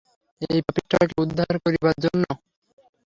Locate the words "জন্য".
2.03-2.23